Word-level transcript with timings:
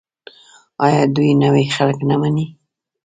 آیا 0.85 1.03
دوی 1.15 1.31
نوي 1.43 1.65
خلک 1.75 1.97
نه 2.09 2.15
مني؟ 2.21 2.45